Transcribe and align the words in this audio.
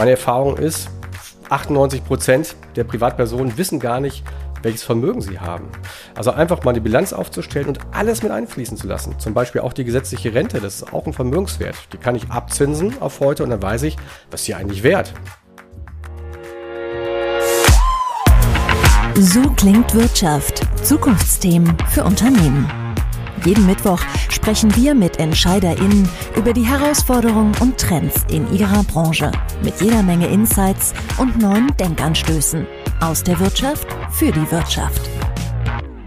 Meine 0.00 0.12
Erfahrung 0.12 0.56
ist, 0.56 0.88
98 1.50 2.02
Prozent 2.02 2.56
der 2.74 2.84
Privatpersonen 2.84 3.58
wissen 3.58 3.78
gar 3.78 4.00
nicht, 4.00 4.24
welches 4.62 4.82
Vermögen 4.82 5.20
sie 5.20 5.40
haben. 5.40 5.68
Also 6.14 6.30
einfach 6.30 6.64
mal 6.64 6.72
die 6.72 6.80
Bilanz 6.80 7.12
aufzustellen 7.12 7.68
und 7.68 7.80
alles 7.92 8.22
mit 8.22 8.32
einfließen 8.32 8.78
zu 8.78 8.86
lassen. 8.86 9.18
Zum 9.18 9.34
Beispiel 9.34 9.60
auch 9.60 9.74
die 9.74 9.84
gesetzliche 9.84 10.32
Rente, 10.32 10.58
das 10.58 10.76
ist 10.76 10.94
auch 10.94 11.04
ein 11.04 11.12
Vermögenswert. 11.12 11.76
Die 11.92 11.98
kann 11.98 12.14
ich 12.14 12.30
abzinsen 12.30 12.94
auf 13.02 13.20
heute 13.20 13.44
und 13.44 13.50
dann 13.50 13.60
weiß 13.60 13.82
ich, 13.82 13.98
was 14.30 14.42
sie 14.42 14.54
eigentlich 14.54 14.82
wert. 14.82 15.12
So 19.16 19.42
klingt 19.50 19.94
Wirtschaft. 19.94 20.62
Zukunftsthemen 20.82 21.76
für 21.90 22.04
Unternehmen. 22.04 22.79
Jeden 23.44 23.66
Mittwoch 23.66 24.00
sprechen 24.28 24.74
wir 24.76 24.94
mit 24.94 25.18
EntscheiderInnen 25.18 26.08
über 26.36 26.52
die 26.52 26.66
Herausforderungen 26.66 27.54
und 27.60 27.78
Trends 27.78 28.24
in 28.30 28.52
ihrer 28.52 28.84
Branche. 28.84 29.32
Mit 29.62 29.80
jeder 29.80 30.02
Menge 30.02 30.26
Insights 30.28 30.92
und 31.18 31.38
neuen 31.38 31.74
Denkanstößen. 31.78 32.66
Aus 33.00 33.22
der 33.22 33.40
Wirtschaft 33.40 33.86
für 34.10 34.30
die 34.30 34.50
Wirtschaft. 34.50 35.08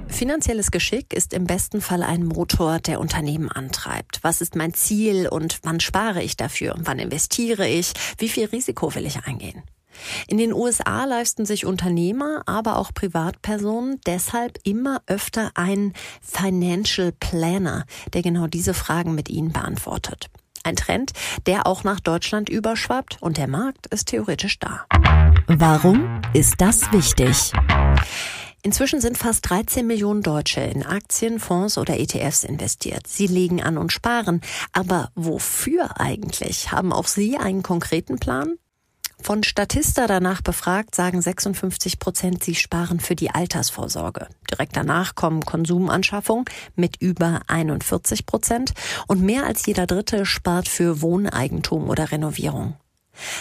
Finanzielles 0.08 0.70
Geschick 0.70 1.11
ist 1.11 1.34
im 1.34 1.45
besten 1.45 1.81
Fall 1.81 2.03
ein 2.03 2.23
Motor, 2.23 2.77
der 2.77 2.99
Unternehmen 2.99 3.50
antreibt. 3.50 4.20
Was 4.22 4.39
ist 4.39 4.55
mein 4.55 4.75
Ziel 4.75 5.27
und 5.27 5.59
wann 5.63 5.80
spare 5.80 6.22
ich 6.22 6.38
dafür? 6.38 6.75
Wann 6.77 7.00
investiere 7.00 7.67
ich? 7.67 7.94
Wie 8.20 8.30
viel 8.30 8.45
Risiko 8.45 8.94
will 8.94 9.08
ich 9.08 9.25
eingehen? 9.25 9.63
In 10.27 10.38
den 10.38 10.53
USA 10.53 11.05
leisten 11.05 11.45
sich 11.45 11.65
Unternehmer, 11.65 12.43
aber 12.45 12.77
auch 12.77 12.93
Privatpersonen 12.93 13.99
deshalb 14.05 14.59
immer 14.63 15.02
öfter 15.07 15.52
einen 15.55 15.93
Financial 16.21 17.11
Planner, 17.11 17.85
der 18.13 18.21
genau 18.21 18.47
diese 18.47 18.73
Fragen 18.73 19.16
mit 19.16 19.29
ihnen 19.29 19.52
beantwortet. 19.52 20.29
Ein 20.63 20.75
Trend, 20.77 21.11
der 21.45 21.67
auch 21.67 21.83
nach 21.83 21.99
Deutschland 21.99 22.47
überschwappt 22.49 23.17
und 23.19 23.38
der 23.38 23.47
Markt 23.47 23.88
ist 23.88 24.07
theoretisch 24.07 24.59
da. 24.59 24.85
Warum 25.47 26.22
ist 26.33 26.55
das 26.59 26.91
wichtig? 26.94 27.52
Inzwischen 28.66 29.02
sind 29.02 29.17
fast 29.17 29.50
13 29.50 29.85
Millionen 29.85 30.22
Deutsche 30.22 30.61
in 30.61 30.85
Aktien, 30.85 31.39
Fonds 31.39 31.78
oder 31.78 32.00
ETFs 32.00 32.45
investiert. 32.45 33.07
Sie 33.07 33.28
legen 33.28 33.61
an 33.61 33.78
und 33.78 33.91
sparen. 33.91 34.39
Aber 34.72 35.11
wofür 35.16 36.00
eigentlich? 36.00 36.72
Haben 36.72 36.94
auch 36.94 37.07
Sie 37.07 37.38
einen 37.38 37.61
konkreten 37.61 38.19
Plan? 38.19 38.55
Von 39.23 39.41
Statista 39.43 40.05
danach 40.05 40.41
befragt, 40.41 40.93
sagen 40.95 41.21
56 41.21 41.97
Prozent, 41.97 42.43
sie 42.43 42.55
sparen 42.55 42.99
für 42.99 43.16
die 43.16 43.29
Altersvorsorge. 43.29 44.27
Direkt 44.52 44.75
danach 44.75 45.16
kommen 45.16 45.45
Konsumanschaffungen 45.45 46.43
mit 46.75 46.97
über 47.02 47.39
41 47.47 48.25
Prozent 48.25 48.73
und 49.07 49.21
mehr 49.21 49.45
als 49.45 49.66
jeder 49.66 49.88
Dritte 49.88 50.25
spart 50.25 50.67
für 50.67 51.01
Wohneigentum 51.01 51.89
oder 51.89 52.11
Renovierung. 52.11 52.75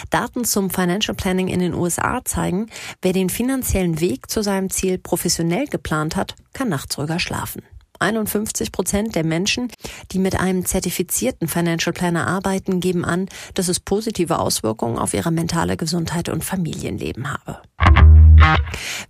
Daten 0.09 0.45
zum 0.45 0.69
Financial 0.69 1.15
Planning 1.15 1.49
in 1.49 1.59
den 1.59 1.73
USA 1.73 2.23
zeigen, 2.23 2.67
wer 3.01 3.11
den 3.11 3.29
finanziellen 3.29 3.99
Weg 3.99 4.29
zu 4.29 4.41
seinem 4.41 4.69
Ziel 4.69 4.97
professionell 4.99 5.67
geplant 5.67 6.15
hat, 6.15 6.35
kann 6.53 6.69
nachts 6.69 6.97
ruhiger 6.97 7.19
schlafen. 7.19 7.61
51 8.03 8.71
Prozent 8.71 9.15
der 9.15 9.23
Menschen, 9.23 9.71
die 10.11 10.19
mit 10.19 10.39
einem 10.39 10.65
zertifizierten 10.65 11.47
Financial 11.47 11.93
Planner 11.93 12.27
arbeiten, 12.27 12.79
geben 12.79 13.05
an, 13.05 13.27
dass 13.53 13.69
es 13.69 13.79
positive 13.79 14.39
Auswirkungen 14.39 14.97
auf 14.97 15.13
ihre 15.13 15.31
mentale 15.31 15.77
Gesundheit 15.77 16.29
und 16.29 16.43
Familienleben 16.43 17.31
habe. 17.31 17.61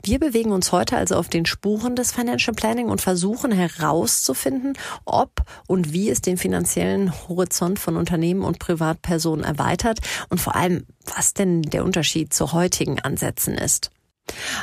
Wir 0.03 0.19
bewegen 0.19 0.52
uns 0.52 0.72
heute 0.72 0.97
also 0.97 1.16
auf 1.16 1.30
den 1.30 1.45
Spuren 1.45 1.95
des 1.95 2.11
Financial 2.11 2.53
Planning 2.53 2.89
und 2.89 3.02
versuchen 3.02 3.52
herauszufinden, 3.52 4.73
ob 5.05 5.31
und 5.67 5.94
wie 5.94 6.09
es 6.09 6.22
den 6.22 6.38
finanziellen 6.38 7.11
Horizont 7.28 7.80
von 7.80 7.97
Unternehmen 7.97 8.41
und 8.41 8.59
Privatpersonen 8.59 9.45
erweitert 9.45 10.00
und 10.30 10.39
vor 10.39 10.55
allem, 10.55 10.85
was 11.16 11.33
denn 11.33 11.61
der 11.61 11.85
Unterschied 11.85 12.33
zu 12.33 12.53
heutigen 12.53 13.00
Ansätzen 13.00 13.55
ist. 13.55 13.91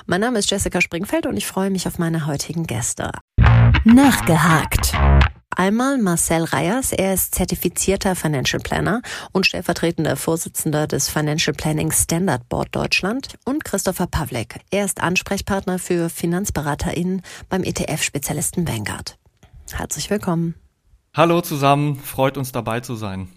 Mein 0.07 0.21
Name 0.21 0.39
ist 0.39 0.51
Jessica 0.51 0.81
Springfeld 0.81 1.27
und 1.27 1.37
ich 1.37 1.47
freue 1.47 1.71
mich 1.71 1.87
auf 1.87 1.99
meine 1.99 2.27
heutigen 2.27 2.67
Gäste. 2.67 3.11
Nachgehakt. 3.85 4.93
Einmal 5.57 5.97
Marcel 5.97 6.45
Reyers, 6.45 6.93
er 6.93 7.15
ist 7.15 7.35
zertifizierter 7.35 8.15
Financial 8.15 8.61
Planner 8.61 9.01
und 9.33 9.47
stellvertretender 9.47 10.17
Vorsitzender 10.17 10.87
des 10.87 11.09
Financial 11.09 11.55
Planning 11.55 11.91
Standard 11.91 12.47
Board 12.51 12.69
Deutschland 12.73 13.39
und 13.47 13.65
Christopher 13.65 14.07
Pavlek, 14.07 14.61
er 14.71 14.85
ist 14.85 15.01
Ansprechpartner 15.01 15.79
für 15.79 16.11
FinanzberaterInnen 16.11 17.23
beim 17.49 17.63
ETF-Spezialisten 17.63 18.69
Vanguard. 18.69 19.19
Herzlich 19.73 20.11
willkommen. 20.11 20.57
Hallo 21.15 21.41
zusammen, 21.41 21.97
freut 21.97 22.37
uns 22.37 22.53
dabei 22.53 22.81
zu 22.81 22.97
sein. 22.97 23.29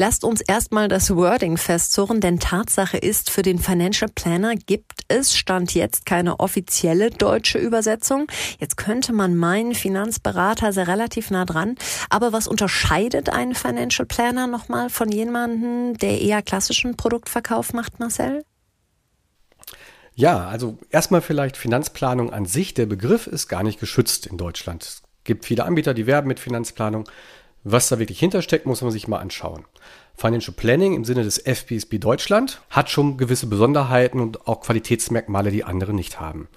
Lasst 0.00 0.22
uns 0.22 0.40
erstmal 0.40 0.86
das 0.86 1.16
Wording 1.16 1.56
festzurren, 1.56 2.20
denn 2.20 2.38
Tatsache 2.38 2.96
ist, 2.96 3.30
für 3.30 3.42
den 3.42 3.58
Financial 3.58 4.08
Planner 4.08 4.54
gibt 4.54 4.92
es 5.08 5.36
Stand 5.36 5.74
jetzt 5.74 6.06
keine 6.06 6.38
offizielle 6.38 7.10
deutsche 7.10 7.58
Übersetzung. 7.58 8.28
Jetzt 8.60 8.76
könnte 8.76 9.12
man 9.12 9.34
meinen, 9.34 9.74
Finanzberater 9.74 10.72
sei 10.72 10.84
relativ 10.84 11.32
nah 11.32 11.44
dran. 11.44 11.74
Aber 12.10 12.32
was 12.32 12.46
unterscheidet 12.46 13.28
einen 13.28 13.56
Financial 13.56 14.06
Planner 14.06 14.46
nochmal 14.46 14.88
von 14.88 15.10
jemandem, 15.10 15.98
der 15.98 16.20
eher 16.20 16.42
klassischen 16.42 16.96
Produktverkauf 16.96 17.72
macht, 17.72 17.98
Marcel? 17.98 18.44
Ja, 20.14 20.46
also 20.46 20.78
erstmal 20.90 21.22
vielleicht 21.22 21.56
Finanzplanung 21.56 22.32
an 22.32 22.46
sich. 22.46 22.72
Der 22.72 22.86
Begriff 22.86 23.26
ist 23.26 23.48
gar 23.48 23.64
nicht 23.64 23.80
geschützt 23.80 24.26
in 24.26 24.38
Deutschland. 24.38 24.84
Es 24.84 25.02
gibt 25.24 25.44
viele 25.44 25.64
Anbieter, 25.64 25.92
die 25.92 26.06
werben 26.06 26.28
mit 26.28 26.38
Finanzplanung. 26.38 27.08
Was 27.70 27.90
da 27.90 27.98
wirklich 27.98 28.18
hintersteckt, 28.18 28.64
muss 28.64 28.80
man 28.80 28.90
sich 28.90 29.08
mal 29.08 29.18
anschauen. 29.18 29.66
Financial 30.14 30.54
Planning 30.56 30.94
im 30.94 31.04
Sinne 31.04 31.22
des 31.22 31.36
FBSB 31.36 31.98
Deutschland 31.98 32.62
hat 32.70 32.88
schon 32.88 33.18
gewisse 33.18 33.46
Besonderheiten 33.46 34.20
und 34.20 34.48
auch 34.48 34.62
Qualitätsmerkmale, 34.62 35.50
die 35.50 35.64
andere 35.64 35.92
nicht 35.92 36.18
haben. 36.18 36.48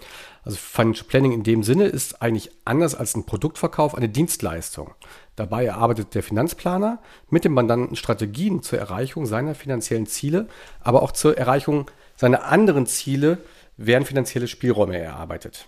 Also 0.46 0.56
Financial 0.56 1.06
Planning 1.06 1.34
in 1.34 1.44
dem 1.44 1.64
Sinne 1.64 1.88
ist 1.88 2.22
eigentlich 2.22 2.52
anders 2.64 2.96
als 2.96 3.14
ein 3.14 3.26
Produktverkauf 3.26 3.94
eine 3.94 4.08
Dienstleistung. 4.08 4.94
Dabei 5.36 5.66
erarbeitet 5.66 6.16
der 6.16 6.24
Finanzplaner 6.24 7.02
mit 7.30 7.44
dem 7.44 7.52
Mandanten 7.52 7.98
Strategien 7.98 8.64
zur 8.64 8.80
Erreichung 8.80 9.26
seiner 9.26 9.54
finanziellen 9.54 10.06
Ziele, 10.06 10.48
aber 10.80 11.02
auch 11.04 11.12
zur 11.12 11.38
Erreichung 11.38 11.92
seiner 12.16 12.46
anderen 12.46 12.86
Ziele 12.86 13.40
werden 13.76 14.06
finanzielle 14.06 14.48
Spielräume 14.48 14.98
erarbeitet. 14.98 15.68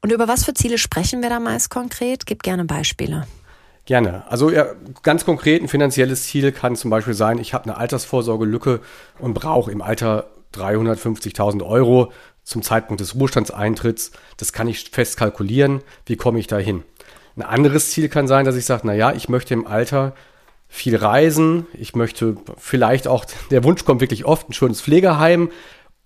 Und 0.00 0.10
über 0.10 0.26
was 0.26 0.46
für 0.46 0.54
Ziele 0.54 0.78
sprechen 0.78 1.20
wir 1.20 1.28
da 1.28 1.38
meist 1.38 1.68
konkret? 1.68 2.24
Gib 2.24 2.42
gerne 2.42 2.64
Beispiele. 2.64 3.26
Gerne. 3.86 4.24
Also 4.28 4.50
ja, 4.50 4.66
ganz 5.02 5.24
konkret 5.24 5.62
ein 5.62 5.68
finanzielles 5.68 6.24
Ziel 6.24 6.52
kann 6.52 6.76
zum 6.76 6.90
Beispiel 6.90 7.14
sein, 7.14 7.38
ich 7.38 7.54
habe 7.54 7.64
eine 7.64 7.76
Altersvorsorgelücke 7.76 8.80
und 9.18 9.34
brauche 9.34 9.72
im 9.72 9.82
Alter 9.82 10.26
350.000 10.54 11.64
Euro 11.64 12.12
zum 12.44 12.62
Zeitpunkt 12.62 13.00
des 13.00 13.14
Ruhestandseintritts. 13.14 14.12
Das 14.36 14.52
kann 14.52 14.68
ich 14.68 14.90
fest 14.90 15.16
kalkulieren. 15.16 15.82
Wie 16.06 16.16
komme 16.16 16.38
ich 16.38 16.46
da 16.46 16.58
hin? 16.58 16.82
Ein 17.36 17.42
anderes 17.42 17.90
Ziel 17.90 18.08
kann 18.08 18.28
sein, 18.28 18.44
dass 18.44 18.56
ich 18.56 18.64
sage, 18.64 18.82
na 18.84 18.94
ja, 18.94 19.12
ich 19.12 19.28
möchte 19.28 19.54
im 19.54 19.66
Alter 19.66 20.14
viel 20.68 20.96
reisen. 20.96 21.66
Ich 21.72 21.94
möchte 21.94 22.36
vielleicht 22.58 23.08
auch, 23.08 23.24
der 23.50 23.64
Wunsch 23.64 23.84
kommt 23.84 24.00
wirklich 24.00 24.24
oft, 24.24 24.48
ein 24.48 24.52
schönes 24.52 24.80
Pflegeheim. 24.80 25.50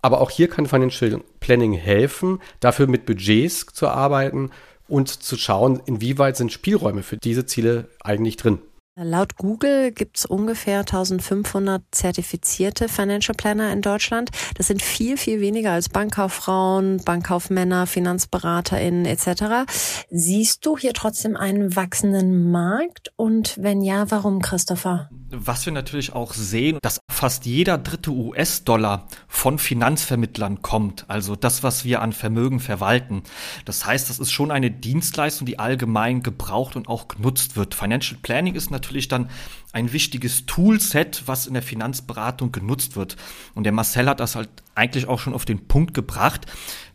Aber 0.02 0.20
auch 0.20 0.30
hier 0.30 0.48
kann 0.48 0.66
Financial 0.66 1.20
Planning 1.40 1.72
helfen, 1.72 2.40
dafür 2.60 2.86
mit 2.86 3.06
Budgets 3.06 3.66
zu 3.72 3.88
arbeiten 3.88 4.50
und 4.88 5.08
zu 5.08 5.36
schauen, 5.36 5.80
inwieweit 5.86 6.36
sind 6.36 6.52
Spielräume 6.52 7.02
für 7.02 7.16
diese 7.16 7.46
Ziele 7.46 7.88
eigentlich 8.02 8.36
drin. 8.36 8.58
Laut 8.96 9.36
Google 9.38 9.90
gibt 9.90 10.18
es 10.18 10.24
ungefähr 10.24 10.80
1500 10.80 11.82
zertifizierte 11.90 12.88
Financial 12.88 13.34
Planner 13.34 13.72
in 13.72 13.82
Deutschland. 13.82 14.30
Das 14.56 14.68
sind 14.68 14.82
viel, 14.82 15.16
viel 15.16 15.40
weniger 15.40 15.72
als 15.72 15.88
Bankkauffrauen, 15.88 16.98
Bankkaufmänner, 17.04 17.88
FinanzberaterInnen 17.88 19.04
etc. 19.04 19.68
Siehst 20.10 20.64
du 20.64 20.78
hier 20.78 20.92
trotzdem 20.92 21.36
einen 21.36 21.74
wachsenden 21.74 22.52
Markt? 22.52 23.12
Und 23.16 23.60
wenn 23.60 23.82
ja, 23.82 24.12
warum, 24.12 24.40
Christopher? 24.40 25.10
Was 25.36 25.66
wir 25.66 25.72
natürlich 25.72 26.12
auch 26.12 26.32
sehen, 26.32 26.78
dass 26.82 27.00
fast 27.08 27.46
jeder 27.46 27.78
dritte 27.78 28.10
US-Dollar 28.10 29.08
von 29.28 29.58
Finanzvermittlern 29.58 30.62
kommt. 30.62 31.04
Also 31.08 31.36
das, 31.36 31.62
was 31.62 31.84
wir 31.84 32.02
an 32.02 32.12
Vermögen 32.12 32.60
verwalten. 32.60 33.22
Das 33.64 33.84
heißt, 33.84 34.08
das 34.10 34.18
ist 34.18 34.32
schon 34.32 34.50
eine 34.50 34.70
Dienstleistung, 34.70 35.46
die 35.46 35.58
allgemein 35.58 36.22
gebraucht 36.22 36.76
und 36.76 36.88
auch 36.88 37.08
genutzt 37.08 37.56
wird. 37.56 37.74
Financial 37.74 38.18
Planning 38.22 38.54
ist 38.54 38.70
natürlich 38.70 39.08
dann 39.08 39.28
ein 39.74 39.92
wichtiges 39.92 40.46
Toolset, 40.46 41.24
was 41.26 41.46
in 41.46 41.54
der 41.54 41.62
Finanzberatung 41.62 42.52
genutzt 42.52 42.96
wird. 42.96 43.16
Und 43.54 43.64
der 43.64 43.72
Marcel 43.72 44.08
hat 44.08 44.20
das 44.20 44.36
halt 44.36 44.48
eigentlich 44.74 45.06
auch 45.06 45.18
schon 45.18 45.34
auf 45.34 45.44
den 45.44 45.66
Punkt 45.66 45.94
gebracht. 45.94 46.46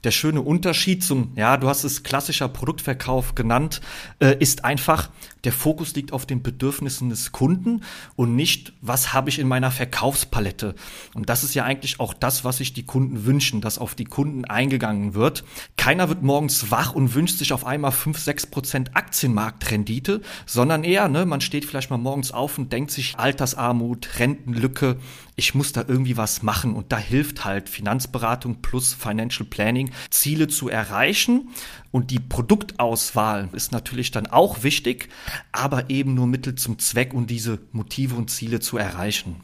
Der 0.06 0.12
schöne 0.12 0.42
Unterschied 0.42 1.04
zum, 1.04 1.34
ja, 1.36 1.58
du 1.58 1.68
hast 1.68 1.84
es 1.84 2.04
klassischer 2.04 2.48
Produktverkauf 2.48 3.36
genannt, 3.36 3.82
äh, 4.20 4.38
ist 4.40 4.64
einfach, 4.64 5.10
der 5.44 5.52
Fokus 5.52 5.94
liegt 5.94 6.14
auf 6.14 6.26
den 6.26 6.42
Bedürfnissen 6.42 7.10
des 7.10 7.34
Kunden 7.34 7.82
und 8.16 8.36
nicht, 8.36 8.74
was 8.82 9.14
habe 9.14 9.30
ich 9.30 9.40
in 9.40 9.48
meiner 9.48 9.72
Verkaufspalette. 9.72 10.76
Und 11.16 11.30
das 11.30 11.44
ist 11.44 11.54
ja 11.54 11.66
eigentlich 11.66 12.00
auch 12.00 12.14
das, 12.14 12.46
was 12.46 12.58
sich 12.58 12.74
die 12.74 12.86
Kunden 12.86 13.26
wünschen, 13.26 13.60
dass 13.60 13.78
auf 13.78 13.94
die 13.94 14.06
Kunden 14.06 14.46
eingegangen 14.46 15.16
wird. 15.16 15.44
Keiner 15.76 16.08
wird 16.08 16.24
morgens 16.24 16.72
wach 16.72 16.94
und 16.94 17.14
wünscht 17.14 17.38
sich 17.38 17.52
auf 17.52 17.66
einmal 17.66 17.92
5, 17.92 18.20
6 18.20 18.48
Prozent 18.48 18.96
Aktienmarktrendite, 18.96 20.22
sondern 20.46 20.86
eher, 20.86 21.10
ne, 21.10 21.26
man 21.26 21.42
steht 21.42 21.66
vielleicht 21.66 21.90
mal 21.90 21.98
morgens 21.98 22.32
auf 22.32 22.58
und 22.58 22.69
und 22.70 22.74
denkt 22.74 22.92
sich 22.92 23.18
Altersarmut, 23.18 24.20
Rentenlücke, 24.20 24.98
ich 25.36 25.56
muss 25.56 25.72
da 25.72 25.86
irgendwie 25.88 26.18
was 26.18 26.44
machen 26.44 26.76
und 26.76 26.92
da 26.92 27.00
hilft 27.00 27.44
halt 27.44 27.68
Finanzberatung 27.68 28.62
plus 28.62 28.94
Financial 28.94 29.50
Planning, 29.50 29.90
Ziele 30.12 30.48
zu 30.48 30.70
erreichen 30.70 31.50
und 31.90 32.12
die 32.12 32.20
Produktauswahl 32.20 33.50
ist 33.54 33.72
natürlich 33.72 34.12
dann 34.12 34.28
auch 34.28 34.62
wichtig, 34.62 35.10
aber 35.52 35.90
eben 35.90 36.14
nur 36.14 36.28
Mittel 36.28 36.54
zum 36.54 36.78
Zweck, 36.78 37.16
um 37.16 37.26
diese 37.26 37.58
Motive 37.72 38.14
und 38.14 38.30
Ziele 38.30 38.60
zu 38.60 38.78
erreichen. 38.78 39.38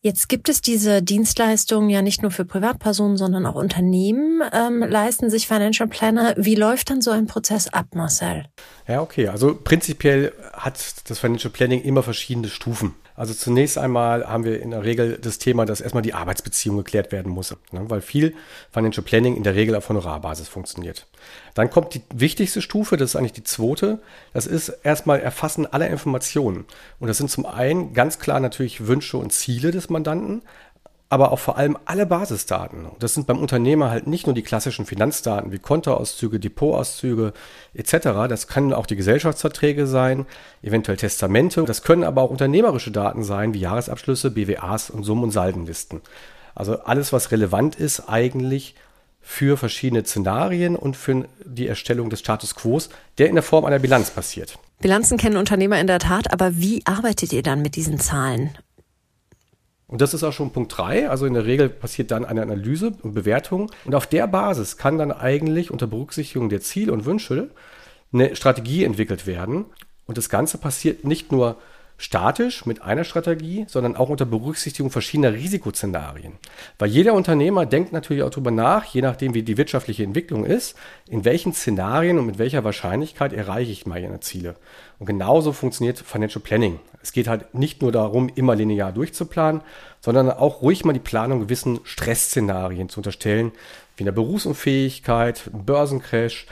Jetzt 0.00 0.28
gibt 0.28 0.48
es 0.48 0.60
diese 0.60 1.02
Dienstleistungen 1.02 1.90
ja 1.90 2.02
nicht 2.02 2.22
nur 2.22 2.30
für 2.30 2.44
Privatpersonen, 2.44 3.16
sondern 3.16 3.46
auch 3.46 3.56
Unternehmen 3.56 4.42
ähm, 4.52 4.78
leisten 4.78 5.28
sich 5.28 5.48
Financial 5.48 5.88
Planner. 5.88 6.34
Wie 6.36 6.54
läuft 6.54 6.90
dann 6.90 7.00
so 7.00 7.10
ein 7.10 7.26
Prozess 7.26 7.66
ab, 7.72 7.86
Marcel? 7.94 8.44
Ja, 8.86 9.00
okay. 9.00 9.26
Also 9.26 9.56
prinzipiell 9.56 10.32
hat 10.58 11.08
das 11.08 11.18
Financial 11.18 11.52
Planning 11.52 11.82
immer 11.82 12.02
verschiedene 12.02 12.48
Stufen. 12.48 12.94
Also 13.14 13.34
zunächst 13.34 13.78
einmal 13.78 14.26
haben 14.28 14.44
wir 14.44 14.60
in 14.62 14.70
der 14.70 14.84
Regel 14.84 15.18
das 15.20 15.38
Thema, 15.38 15.64
dass 15.66 15.80
erstmal 15.80 16.02
die 16.02 16.14
Arbeitsbeziehung 16.14 16.76
geklärt 16.76 17.10
werden 17.10 17.32
muss, 17.32 17.50
ne? 17.72 17.82
weil 17.88 18.00
viel 18.00 18.34
Financial 18.70 19.04
Planning 19.04 19.36
in 19.36 19.42
der 19.42 19.54
Regel 19.54 19.74
auf 19.74 19.88
Honorarbasis 19.88 20.48
funktioniert. 20.48 21.06
Dann 21.54 21.70
kommt 21.70 21.94
die 21.94 22.02
wichtigste 22.14 22.62
Stufe, 22.62 22.96
das 22.96 23.10
ist 23.10 23.16
eigentlich 23.16 23.32
die 23.32 23.42
zweite. 23.42 24.00
Das 24.32 24.46
ist 24.46 24.68
erstmal 24.68 25.18
Erfassen 25.18 25.66
aller 25.66 25.88
Informationen. 25.88 26.64
Und 27.00 27.08
das 27.08 27.18
sind 27.18 27.30
zum 27.30 27.46
einen 27.46 27.92
ganz 27.92 28.20
klar 28.20 28.38
natürlich 28.38 28.86
Wünsche 28.86 29.16
und 29.16 29.32
Ziele 29.32 29.72
des 29.72 29.90
Mandanten, 29.90 30.42
aber 31.10 31.32
auch 31.32 31.38
vor 31.38 31.56
allem 31.56 31.78
alle 31.86 32.04
Basisdaten. 32.04 32.86
Das 32.98 33.14
sind 33.14 33.26
beim 33.26 33.38
Unternehmer 33.38 33.90
halt 33.90 34.06
nicht 34.06 34.26
nur 34.26 34.34
die 34.34 34.42
klassischen 34.42 34.84
Finanzdaten 34.84 35.52
wie 35.52 35.58
Kontoauszüge, 35.58 36.38
Depotauszüge 36.38 37.32
etc. 37.74 38.28
Das 38.28 38.46
können 38.46 38.74
auch 38.74 38.86
die 38.86 38.96
Gesellschaftsverträge 38.96 39.86
sein, 39.86 40.26
eventuell 40.62 40.98
Testamente. 40.98 41.62
Das 41.64 41.82
können 41.82 42.04
aber 42.04 42.22
auch 42.22 42.30
unternehmerische 42.30 42.90
Daten 42.90 43.24
sein 43.24 43.54
wie 43.54 43.60
Jahresabschlüsse, 43.60 44.30
BWAs 44.30 44.90
und 44.90 45.04
Summen- 45.04 45.24
und 45.24 45.30
Saldenlisten. 45.30 46.02
Also 46.54 46.80
alles, 46.80 47.12
was 47.12 47.30
relevant 47.30 47.76
ist 47.76 48.08
eigentlich 48.08 48.74
für 49.20 49.56
verschiedene 49.56 50.04
Szenarien 50.04 50.76
und 50.76 50.96
für 50.96 51.26
die 51.44 51.68
Erstellung 51.68 52.10
des 52.10 52.20
Status 52.20 52.54
quo, 52.54 52.80
der 53.18 53.28
in 53.28 53.34
der 53.34 53.42
Form 53.42 53.64
einer 53.64 53.78
Bilanz 53.78 54.10
passiert. 54.10 54.58
Bilanzen 54.80 55.18
kennen 55.18 55.36
Unternehmer 55.36 55.80
in 55.80 55.86
der 55.86 55.98
Tat, 55.98 56.32
aber 56.32 56.56
wie 56.56 56.82
arbeitet 56.84 57.32
ihr 57.32 57.42
dann 57.42 57.62
mit 57.62 57.76
diesen 57.76 57.98
Zahlen? 57.98 58.56
Und 59.88 60.02
das 60.02 60.14
ist 60.14 60.22
auch 60.22 60.32
schon 60.32 60.52
Punkt 60.52 60.76
3. 60.76 61.08
Also 61.08 61.26
in 61.26 61.34
der 61.34 61.46
Regel 61.46 61.70
passiert 61.70 62.10
dann 62.10 62.24
eine 62.24 62.42
Analyse 62.42 62.92
und 63.02 63.14
Bewertung. 63.14 63.70
Und 63.86 63.94
auf 63.94 64.06
der 64.06 64.26
Basis 64.26 64.76
kann 64.76 64.98
dann 64.98 65.10
eigentlich 65.10 65.70
unter 65.70 65.86
Berücksichtigung 65.86 66.50
der 66.50 66.60
Ziele 66.60 66.92
und 66.92 67.06
Wünsche 67.06 67.50
eine 68.12 68.36
Strategie 68.36 68.84
entwickelt 68.84 69.26
werden. 69.26 69.64
Und 70.06 70.18
das 70.18 70.28
Ganze 70.28 70.58
passiert 70.58 71.04
nicht 71.04 71.32
nur 71.32 71.56
statisch 71.98 72.64
mit 72.64 72.80
einer 72.80 73.04
Strategie, 73.04 73.66
sondern 73.68 73.96
auch 73.96 74.08
unter 74.08 74.24
Berücksichtigung 74.24 74.90
verschiedener 74.90 75.34
Risikoszenarien. 75.34 76.34
Weil 76.78 76.88
jeder 76.88 77.12
Unternehmer 77.12 77.66
denkt 77.66 77.92
natürlich 77.92 78.22
auch 78.22 78.30
darüber 78.30 78.52
nach, 78.52 78.84
je 78.84 79.02
nachdem 79.02 79.34
wie 79.34 79.42
die 79.42 79.58
wirtschaftliche 79.58 80.04
Entwicklung 80.04 80.44
ist, 80.44 80.76
in 81.08 81.24
welchen 81.24 81.52
Szenarien 81.52 82.18
und 82.18 82.26
mit 82.26 82.38
welcher 82.38 82.62
Wahrscheinlichkeit 82.62 83.32
erreiche 83.32 83.72
ich 83.72 83.84
meine 83.84 84.20
Ziele. 84.20 84.54
Und 85.00 85.06
genauso 85.06 85.52
funktioniert 85.52 85.98
Financial 85.98 86.42
Planning. 86.42 86.78
Es 87.02 87.12
geht 87.12 87.26
halt 87.26 87.52
nicht 87.54 87.82
nur 87.82 87.90
darum, 87.90 88.30
immer 88.34 88.54
linear 88.54 88.92
durchzuplanen, 88.92 89.62
sondern 90.00 90.30
auch 90.30 90.62
ruhig 90.62 90.84
mal 90.84 90.92
die 90.92 91.00
Planung 91.00 91.40
gewissen 91.40 91.80
Stressszenarien 91.82 92.88
zu 92.88 93.00
unterstellen, 93.00 93.52
wie 93.96 94.04
eine 94.04 94.12
Berufsunfähigkeit, 94.12 95.50
Börsencrash, 95.52 96.46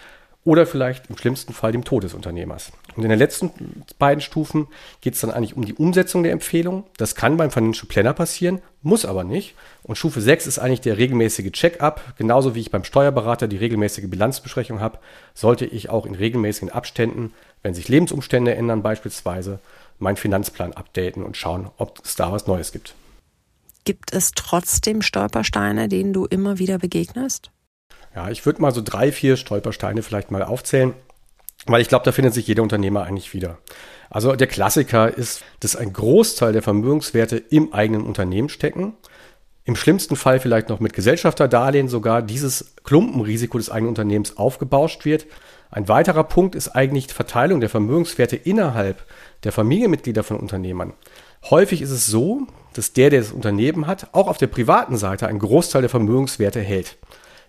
oder 0.47 0.65
vielleicht 0.65 1.11
im 1.11 1.19
schlimmsten 1.19 1.53
Fall 1.53 1.73
dem 1.73 1.85
Tod 1.85 2.05
des 2.05 2.15
Unternehmers. 2.15 2.71
Und 2.95 3.03
in 3.03 3.11
den 3.11 3.19
letzten 3.19 3.51
beiden 3.99 4.21
Stufen 4.21 4.69
geht 5.01 5.15
es 5.15 5.21
dann 5.21 5.33
eigentlich 5.33 5.57
um 5.57 5.65
die 5.65 5.75
Umsetzung 5.75 6.23
der 6.23 6.31
Empfehlung. 6.31 6.85
Das 6.97 7.17
kann 7.17 7.37
beim 7.37 7.51
Financial 7.51 7.87
Planner 7.89 8.15
passieren, 8.15 8.63
muss 8.81 9.05
aber 9.05 9.25
nicht. 9.25 9.57
Und 9.83 9.99
Stufe 9.99 10.21
6 10.21 10.47
ist 10.47 10.61
eigentlich 10.61 10.81
der 10.81 10.99
regelmäßige 10.99 11.51
Check-up. 11.51 12.01
Genauso 12.17 12.55
wie 12.55 12.61
ich 12.61 12.71
beim 12.71 12.85
Steuerberater 12.85 13.49
die 13.49 13.57
regelmäßige 13.57 14.09
Bilanzbesprechung 14.09 14.81
habe, 14.81 15.01
sollte 15.35 15.67
ich 15.67 15.91
auch 15.91 16.07
in 16.07 16.15
regelmäßigen 16.15 16.71
Abständen, 16.71 17.35
wenn 17.65 17.75
sich 17.75 17.89
Lebensumstände 17.89 18.55
ändern 18.55 18.83
beispielsweise, 18.83 19.59
meinen 19.99 20.17
Finanzplan 20.17 20.75
updaten 20.75 21.25
und 21.25 21.37
schauen, 21.37 21.71
ob 21.77 22.05
es 22.05 22.15
da 22.15 22.31
was 22.31 22.47
Neues 22.47 22.71
gibt. 22.71 22.95
Gibt 23.85 24.13
es 24.13 24.31
trotzdem 24.31 25.03
Stolpersteine, 25.03 25.89
denen 25.89 26.13
du 26.13 26.25
immer 26.25 26.61
wieder 26.61 26.79
begegnest? 26.79 27.51
Ja, 28.17 28.31
ich 28.31 28.47
würde 28.47 28.63
mal 28.63 28.73
so 28.73 28.81
drei, 28.83 29.13
vier 29.13 29.37
Stolpersteine 29.37 30.03
vielleicht 30.03 30.31
mal 30.31 30.43
aufzählen, 30.43 30.95
weil 31.67 31.83
ich 31.83 31.89
glaube, 31.89 32.07
da 32.07 32.13
findet 32.13 32.33
sich 32.33 32.47
jeder 32.47 32.63
Unternehmer 32.63 33.05
eigentlich 33.05 33.35
wieder. 33.35 33.59
Also 34.09 34.35
der 34.35 34.47
Klassiker 34.47 35.15
ist, 35.15 35.45
dass 35.61 35.77
ein 35.77 35.93
Großteil 35.93 36.55
der 36.55 36.63
Vermögenswerte 36.63 37.37
im 37.37 37.75
eigenen 37.75 38.05
Unternehmen 38.05 38.49
stecken. 38.49 38.95
Im 39.65 39.77
schlimmsten 39.77 40.17
Fall 40.17 40.41
vielleicht 40.41 40.71
noch 40.71 40.81
mit 40.81 40.95
Gesellschafterdarlehen 40.95 41.89
sogar 41.89 42.23
dieses 42.23 42.75
Klumpenrisiko 42.85 43.59
des 43.59 43.69
eigenen 43.69 43.91
Unternehmens 43.91 44.39
aufgebauscht 44.39 45.05
wird. 45.05 45.27
Ein 45.71 45.89
weiterer 45.89 46.25
Punkt 46.25 46.55
ist 46.55 46.69
eigentlich 46.69 47.09
die 47.09 47.15
Verteilung 47.15 47.61
der 47.61 47.69
Vermögenswerte 47.69 48.37
innerhalb 48.37 49.05
der 49.45 49.53
Familienmitglieder 49.53 50.23
von 50.23 50.39
Unternehmern. 50.39 50.95
Häufig 51.51 51.83
ist 51.83 51.91
es 51.91 52.07
so, 52.07 52.47
dass 52.73 52.95
der, 52.95 53.11
der 53.11 53.21
das 53.21 53.33
Unternehmen 53.33 53.87
hat, 53.87 54.09
auch 54.13 54.29
auf 54.29 54.39
der 54.39 54.47
privaten 54.47 54.97
Seite 54.97 55.27
einen 55.27 55.39
Großteil 55.39 55.83
der 55.83 55.91
Vermögenswerte 55.91 56.61
hält. 56.61 56.97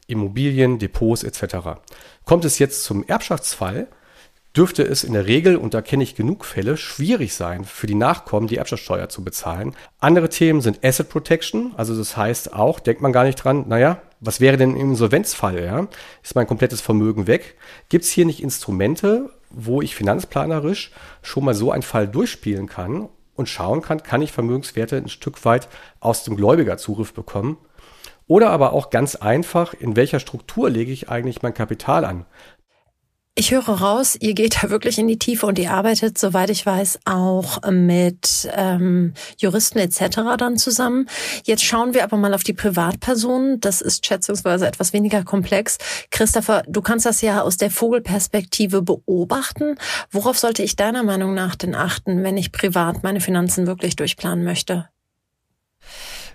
Immobilien, 0.07 0.79
Depots 0.79 1.23
etc. 1.23 1.79
Kommt 2.25 2.45
es 2.45 2.59
jetzt 2.59 2.83
zum 2.83 3.03
Erbschaftsfall, 3.07 3.87
dürfte 4.55 4.81
es 4.83 5.03
in 5.03 5.13
der 5.13 5.27
Regel, 5.27 5.55
und 5.55 5.75
da 5.75 5.81
kenne 5.81 6.03
ich 6.03 6.15
genug 6.15 6.43
Fälle, 6.43 6.77
schwierig 6.77 7.35
sein, 7.35 7.63
für 7.63 7.85
die 7.85 7.95
Nachkommen 7.95 8.47
die 8.47 8.57
Erbschaftssteuer 8.57 9.07
zu 9.07 9.23
bezahlen. 9.23 9.75
Andere 9.99 10.29
Themen 10.29 10.61
sind 10.61 10.83
Asset 10.83 11.09
Protection, 11.09 11.73
also 11.77 11.95
das 11.95 12.17
heißt 12.17 12.53
auch, 12.53 12.79
denkt 12.79 13.01
man 13.01 13.13
gar 13.13 13.23
nicht 13.23 13.35
dran, 13.35 13.65
naja, 13.67 14.01
was 14.19 14.41
wäre 14.41 14.57
denn 14.57 14.75
im 14.75 14.91
Insolvenzfall? 14.91 15.63
Ja? 15.63 15.87
Ist 16.23 16.33
mein 16.33 16.47
komplettes 16.47 16.81
Vermögen 16.81 17.27
weg? 17.27 17.55
Gibt 17.89 18.05
es 18.05 18.09
hier 18.09 18.25
nicht 18.25 18.41
Instrumente, 18.41 19.29
wo 19.51 19.81
ich 19.83 19.95
finanzplanerisch 19.95 20.91
schon 21.21 21.45
mal 21.45 21.53
so 21.53 21.71
einen 21.71 21.83
Fall 21.83 22.07
durchspielen 22.07 22.67
kann 22.67 23.09
und 23.35 23.47
schauen 23.47 23.81
kann, 23.81 24.01
kann 24.01 24.23
ich 24.23 24.31
Vermögenswerte 24.31 24.97
ein 24.97 25.09
Stück 25.09 25.45
weit 25.45 25.69
aus 25.99 26.23
dem 26.23 26.35
Gläubigerzugriff 26.35 27.13
bekommen? 27.13 27.57
Oder 28.27 28.49
aber 28.49 28.73
auch 28.73 28.89
ganz 28.89 29.15
einfach, 29.15 29.73
in 29.73 29.95
welcher 29.95 30.19
Struktur 30.19 30.69
lege 30.69 30.91
ich 30.91 31.09
eigentlich 31.09 31.41
mein 31.41 31.53
Kapital 31.53 32.03
an? 32.05 32.25
Ich 33.39 33.51
höre 33.51 33.69
raus, 33.69 34.17
ihr 34.19 34.33
geht 34.33 34.63
da 34.63 34.71
wirklich 34.71 34.97
in 34.97 35.07
die 35.07 35.19
Tiefe 35.19 35.45
und 35.45 35.59
ihr 35.59 35.69
arbeitet, 35.71 36.17
soweit 36.17 36.49
ich 36.49 36.65
weiß, 36.65 37.01
auch 37.05 37.59
mit 37.69 38.49
ähm, 38.51 39.13
Juristen 39.37 39.77
etc. 39.77 40.21
dann 40.39 40.57
zusammen. 40.57 41.07
Jetzt 41.43 41.63
schauen 41.63 41.93
wir 41.93 42.03
aber 42.03 42.17
mal 42.17 42.33
auf 42.33 42.43
die 42.43 42.53
Privatpersonen. 42.53 43.59
Das 43.59 43.81
ist 43.81 44.07
schätzungsweise 44.07 44.65
etwas 44.65 44.91
weniger 44.91 45.23
komplex. 45.23 45.77
Christopher, 46.09 46.63
du 46.67 46.81
kannst 46.81 47.05
das 47.05 47.21
ja 47.21 47.43
aus 47.43 47.57
der 47.57 47.69
Vogelperspektive 47.69 48.81
beobachten. 48.81 49.75
Worauf 50.09 50.39
sollte 50.39 50.63
ich 50.63 50.75
deiner 50.75 51.03
Meinung 51.03 51.35
nach 51.35 51.55
denn 51.55 51.75
achten, 51.75 52.23
wenn 52.23 52.37
ich 52.37 52.51
privat 52.51 53.03
meine 53.03 53.21
Finanzen 53.21 53.67
wirklich 53.67 53.95
durchplanen 53.95 54.43
möchte? 54.43 54.89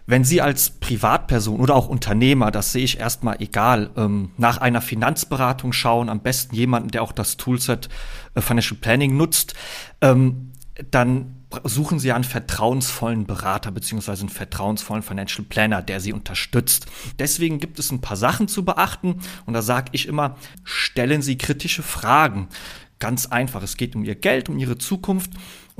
Wenn 0.06 0.24
Sie 0.24 0.40
als 0.40 0.70
Privatperson 0.70 1.60
oder 1.60 1.74
auch 1.74 1.88
Unternehmer, 1.88 2.50
das 2.50 2.72
sehe 2.72 2.84
ich 2.84 2.98
erstmal 2.98 3.40
egal, 3.40 3.90
ähm, 3.96 4.30
nach 4.36 4.58
einer 4.58 4.80
Finanzberatung 4.80 5.72
schauen, 5.72 6.08
am 6.08 6.20
besten 6.20 6.56
jemanden, 6.56 6.90
der 6.90 7.02
auch 7.02 7.12
das 7.12 7.36
Toolset 7.36 7.88
äh, 8.34 8.40
Financial 8.40 8.78
Planning 8.80 9.16
nutzt, 9.16 9.54
ähm, 10.00 10.52
dann 10.90 11.36
suchen 11.64 11.98
Sie 11.98 12.12
einen 12.12 12.24
vertrauensvollen 12.24 13.26
Berater 13.26 13.70
beziehungsweise 13.70 14.22
einen 14.22 14.30
vertrauensvollen 14.30 15.02
Financial 15.02 15.44
Planner, 15.44 15.82
der 15.82 16.00
Sie 16.00 16.12
unterstützt. 16.12 16.86
Deswegen 17.18 17.60
gibt 17.60 17.78
es 17.78 17.92
ein 17.92 18.00
paar 18.00 18.16
Sachen 18.16 18.48
zu 18.48 18.64
beachten 18.64 19.20
und 19.46 19.52
da 19.54 19.62
sage 19.62 19.90
ich 19.92 20.08
immer, 20.08 20.36
stellen 20.64 21.22
Sie 21.22 21.36
kritische 21.36 21.82
Fragen. 21.82 22.48
Ganz 22.98 23.26
einfach, 23.26 23.62
es 23.62 23.76
geht 23.76 23.94
um 23.94 24.04
Ihr 24.04 24.14
Geld, 24.14 24.48
um 24.48 24.58
Ihre 24.58 24.78
Zukunft 24.78 25.32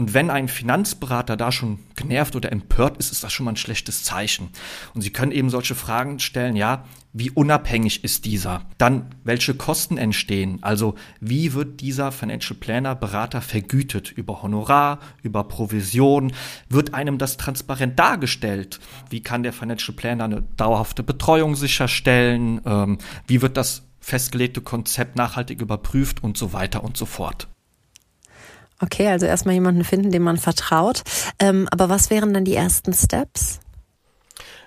und 0.02 0.14
wenn 0.14 0.30
ein 0.30 0.48
Finanzberater 0.48 1.36
da 1.36 1.52
schon 1.52 1.78
genervt 1.94 2.34
oder 2.34 2.50
empört 2.50 2.96
ist, 2.96 3.12
ist 3.12 3.22
das 3.22 3.32
schon 3.32 3.44
mal 3.44 3.52
ein 3.52 3.56
schlechtes 3.56 4.02
Zeichen. 4.02 4.48
Und 4.94 5.02
Sie 5.02 5.10
können 5.10 5.30
eben 5.30 5.48
solche 5.48 5.76
Fragen 5.76 6.18
stellen, 6.18 6.56
ja, 6.56 6.82
wie 7.12 7.30
unabhängig 7.30 8.02
ist 8.02 8.24
dieser? 8.24 8.62
Dann, 8.78 9.14
welche 9.22 9.54
Kosten 9.54 9.98
entstehen? 9.98 10.58
Also, 10.60 10.96
wie 11.20 11.54
wird 11.54 11.80
dieser 11.82 12.10
Financial 12.10 12.58
Planner, 12.58 12.96
Berater 12.96 13.42
vergütet? 13.42 14.10
Über 14.10 14.42
Honorar, 14.42 14.98
über 15.22 15.44
Provision? 15.44 16.32
Wird 16.68 16.94
einem 16.94 17.18
das 17.18 17.36
transparent 17.36 17.96
dargestellt? 17.96 18.80
Wie 19.08 19.22
kann 19.22 19.44
der 19.44 19.52
Financial 19.52 19.94
Planner 19.94 20.24
eine 20.24 20.42
dauerhafte 20.56 21.04
Betreuung 21.04 21.54
sicherstellen? 21.54 22.60
Ähm, 22.66 22.98
wie 23.28 23.40
wird 23.40 23.56
das 23.56 23.84
festgelegte 24.00 24.62
Konzept 24.62 25.14
nachhaltig 25.14 25.60
überprüft 25.60 26.24
und 26.24 26.36
so 26.36 26.52
weiter 26.52 26.82
und 26.82 26.96
so 26.96 27.06
fort? 27.06 27.46
Okay, 28.82 29.06
also 29.06 29.26
erstmal 29.26 29.54
jemanden 29.54 29.84
finden, 29.84 30.10
dem 30.10 30.22
man 30.22 30.38
vertraut. 30.38 31.02
Ähm, 31.38 31.68
aber 31.70 31.88
was 31.88 32.10
wären 32.10 32.34
dann 32.34 32.44
die 32.44 32.56
ersten 32.56 32.92
Steps? 32.92 33.60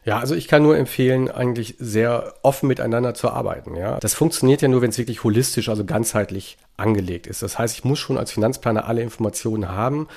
Ja, 0.05 0.19
also 0.19 0.35
ich 0.35 0.47
kann 0.47 0.63
nur 0.63 0.77
empfehlen, 0.77 1.29
eigentlich 1.29 1.75
sehr 1.79 2.35
offen 2.41 2.67
miteinander 2.67 3.13
zu 3.13 3.29
arbeiten. 3.29 3.75
Ja, 3.75 3.99
das 3.99 4.13
funktioniert 4.13 4.61
ja 4.61 4.69
nur, 4.69 4.81
wenn 4.81 4.91
es 4.91 4.97
wirklich 4.97 5.23
holistisch, 5.23 5.67
also 5.67 5.83
ganzheitlich 5.83 6.57
angelegt 6.77 7.27
ist. 7.27 7.41
Das 7.41 7.59
heißt, 7.59 7.75
ich 7.75 7.83
muss 7.83 7.99
schon 7.99 8.17
als 8.17 8.31
Finanzplaner 8.31 8.87
alle 8.87 9.01
Informationen 9.01 9.67
haben, 9.67 10.07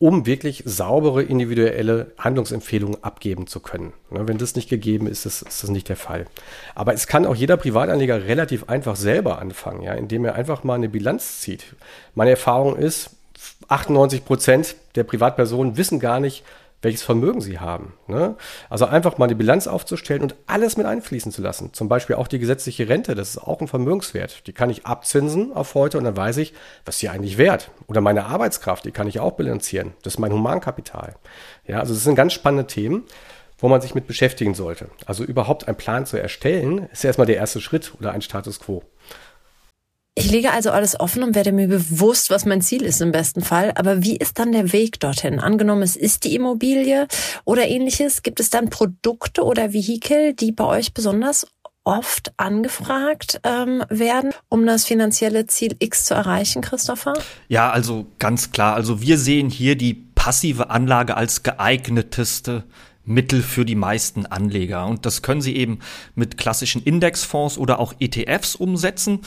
um 0.00 0.26
wirklich 0.26 0.62
saubere 0.66 1.22
individuelle 1.22 2.12
Handlungsempfehlungen 2.18 3.04
abgeben 3.04 3.46
zu 3.46 3.60
können. 3.60 3.92
Ne, 4.10 4.26
wenn 4.26 4.38
das 4.38 4.56
nicht 4.56 4.68
gegeben 4.68 5.06
ist, 5.06 5.26
ist, 5.26 5.44
das 5.44 5.70
nicht 5.70 5.88
der 5.88 5.96
Fall. 5.96 6.24
Aber 6.74 6.92
es 6.92 7.06
kann 7.06 7.24
auch 7.24 7.36
jeder 7.36 7.56
Privatanleger 7.56 8.24
relativ 8.24 8.68
einfach 8.68 8.96
selber 8.96 9.38
anfangen, 9.38 9.82
ja, 9.82 9.94
indem 9.94 10.24
er 10.24 10.34
einfach 10.34 10.64
mal 10.64 10.74
eine 10.74 10.88
Bilanz 10.88 11.40
zieht. 11.40 11.76
Meine 12.14 12.30
Erfahrung 12.30 12.76
ist, 12.76 13.10
98 13.68 14.24
Prozent 14.24 14.76
der 14.94 15.04
Privatpersonen 15.04 15.76
wissen 15.76 16.00
gar 16.00 16.20
nicht, 16.20 16.44
welches 16.84 17.02
Vermögen 17.02 17.40
sie 17.40 17.58
haben. 17.58 17.94
Ne? 18.06 18.36
Also 18.68 18.84
einfach 18.84 19.16
mal 19.16 19.26
die 19.26 19.34
Bilanz 19.34 19.66
aufzustellen 19.66 20.22
und 20.22 20.36
alles 20.46 20.76
mit 20.76 20.86
einfließen 20.86 21.32
zu 21.32 21.40
lassen. 21.40 21.72
Zum 21.72 21.88
Beispiel 21.88 22.16
auch 22.16 22.28
die 22.28 22.38
gesetzliche 22.38 22.88
Rente, 22.88 23.14
das 23.14 23.30
ist 23.30 23.38
auch 23.38 23.60
ein 23.60 23.68
Vermögenswert. 23.68 24.46
Die 24.46 24.52
kann 24.52 24.70
ich 24.70 24.84
abzinsen 24.84 25.52
auf 25.54 25.74
heute 25.74 25.98
und 25.98 26.04
dann 26.04 26.16
weiß 26.16 26.36
ich, 26.36 26.52
was 26.84 26.98
sie 26.98 27.08
eigentlich 27.08 27.38
wert. 27.38 27.70
Oder 27.86 28.02
meine 28.02 28.26
Arbeitskraft, 28.26 28.84
die 28.84 28.92
kann 28.92 29.08
ich 29.08 29.18
auch 29.18 29.32
bilanzieren. 29.32 29.94
Das 30.02 30.14
ist 30.14 30.18
mein 30.18 30.32
Humankapital. 30.32 31.14
Ja, 31.66 31.80
also 31.80 31.94
das 31.94 32.04
sind 32.04 32.14
ganz 32.14 32.34
spannende 32.34 32.66
Themen 32.66 33.04
wo 33.58 33.68
man 33.68 33.80
sich 33.80 33.94
mit 33.94 34.06
beschäftigen 34.06 34.52
sollte. 34.52 34.90
Also 35.06 35.24
überhaupt 35.24 35.68
einen 35.68 35.76
Plan 35.76 36.04
zu 36.04 36.18
erstellen, 36.18 36.88
ist 36.92 37.04
erstmal 37.04 37.26
der 37.26 37.36
erste 37.36 37.62
Schritt 37.62 37.94
oder 37.98 38.12
ein 38.12 38.20
Status 38.20 38.60
quo. 38.60 38.82
Ich 40.16 40.30
lege 40.30 40.52
also 40.52 40.70
alles 40.70 40.98
offen 41.00 41.24
und 41.24 41.34
werde 41.34 41.50
mir 41.50 41.66
bewusst, 41.66 42.30
was 42.30 42.44
mein 42.44 42.62
Ziel 42.62 42.82
ist 42.82 43.02
im 43.02 43.10
besten 43.10 43.42
Fall. 43.42 43.72
Aber 43.74 44.04
wie 44.04 44.16
ist 44.16 44.38
dann 44.38 44.52
der 44.52 44.72
Weg 44.72 45.00
dorthin? 45.00 45.40
Angenommen, 45.40 45.82
es 45.82 45.96
ist 45.96 46.22
die 46.22 46.36
Immobilie 46.36 47.08
oder 47.44 47.66
ähnliches. 47.66 48.22
Gibt 48.22 48.38
es 48.38 48.48
dann 48.48 48.70
Produkte 48.70 49.42
oder 49.42 49.72
Vehikel, 49.72 50.32
die 50.34 50.52
bei 50.52 50.64
euch 50.64 50.94
besonders 50.94 51.48
oft 51.82 52.32
angefragt 52.36 53.40
ähm, 53.42 53.82
werden, 53.90 54.30
um 54.48 54.64
das 54.66 54.84
finanzielle 54.84 55.46
Ziel 55.46 55.74
X 55.80 56.04
zu 56.06 56.14
erreichen, 56.14 56.62
Christopher? 56.62 57.14
Ja, 57.48 57.70
also 57.70 58.06
ganz 58.20 58.52
klar. 58.52 58.74
Also 58.74 59.02
wir 59.02 59.18
sehen 59.18 59.50
hier 59.50 59.76
die 59.76 59.94
passive 59.94 60.70
Anlage 60.70 61.16
als 61.16 61.42
geeigneteste 61.42 62.64
Mittel 63.04 63.42
für 63.42 63.64
die 63.64 63.74
meisten 63.74 64.26
Anleger. 64.26 64.86
Und 64.86 65.06
das 65.06 65.22
können 65.22 65.40
sie 65.40 65.56
eben 65.56 65.80
mit 66.14 66.36
klassischen 66.36 66.82
Indexfonds 66.82 67.58
oder 67.58 67.78
auch 67.78 67.94
ETFs 67.98 68.54
umsetzen, 68.54 69.20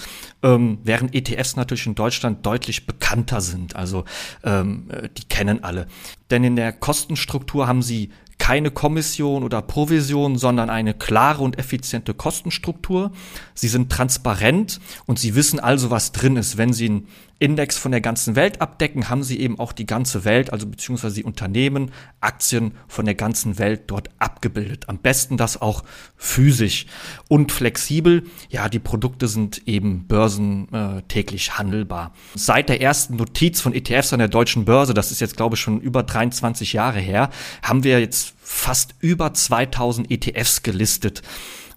ähm, 0.43 0.79
während 0.83 1.13
ETFs 1.13 1.55
natürlich 1.55 1.85
in 1.85 1.95
Deutschland 1.95 2.45
deutlich 2.45 2.85
bekannter 2.85 3.41
sind. 3.41 3.75
Also 3.75 4.05
ähm, 4.43 4.89
äh, 4.89 5.09
die 5.17 5.27
kennen 5.27 5.63
alle. 5.63 5.87
Denn 6.29 6.43
in 6.43 6.55
der 6.55 6.73
Kostenstruktur 6.73 7.67
haben 7.67 7.81
sie 7.81 8.09
keine 8.37 8.71
Kommission 8.71 9.43
oder 9.43 9.61
Provision, 9.61 10.37
sondern 10.37 10.69
eine 10.69 10.93
klare 10.93 11.43
und 11.43 11.57
effiziente 11.57 12.13
Kostenstruktur. 12.13 13.11
Sie 13.53 13.67
sind 13.67 13.91
transparent 13.91 14.79
und 15.05 15.19
Sie 15.19 15.35
wissen 15.35 15.59
also, 15.59 15.89
was 15.89 16.11
drin 16.11 16.37
ist. 16.37 16.57
Wenn 16.57 16.71
Sie 16.71 16.87
einen 16.87 17.07
Index 17.39 17.77
von 17.77 17.91
der 17.91 18.01
ganzen 18.01 18.35
Welt 18.35 18.61
abdecken, 18.61 19.09
haben 19.09 19.23
Sie 19.23 19.39
eben 19.39 19.59
auch 19.59 19.71
die 19.71 19.85
ganze 19.85 20.25
Welt, 20.25 20.51
also 20.51 20.65
beziehungsweise 20.65 21.15
die 21.15 21.23
Unternehmen, 21.23 21.91
Aktien 22.19 22.73
von 22.87 23.05
der 23.05 23.15
ganzen 23.15 23.59
Welt 23.59 23.83
dort 23.87 24.09
abgebildet. 24.17 24.89
Am 24.89 24.97
besten 24.97 25.37
das 25.37 25.61
auch 25.61 25.83
physisch 26.15 26.87
und 27.27 27.51
flexibel. 27.51 28.23
Ja, 28.49 28.69
die 28.69 28.79
Produkte 28.79 29.27
sind 29.27 29.67
eben 29.67 30.07
börsentäglich 30.07 31.47
äh, 31.47 31.51
handelbar. 31.51 32.13
Seit 32.35 32.69
der 32.69 32.81
ersten 32.81 33.17
Notiz 33.17 33.61
von 33.61 33.73
ETFs 33.73 34.13
an 34.13 34.19
der 34.19 34.27
deutschen 34.29 34.65
Börse, 34.65 34.93
das 34.93 35.11
ist 35.11 35.21
jetzt 35.21 35.37
glaube 35.37 35.55
ich 35.55 35.61
schon 35.61 35.79
über 35.79 36.03
23 36.03 36.73
Jahre 36.73 36.99
her, 36.99 37.29
haben 37.61 37.83
wir 37.83 37.99
jetzt 37.99 38.33
fast 38.41 38.95
über 38.99 39.33
2000 39.33 40.09
ETFs 40.09 40.63
gelistet. 40.63 41.21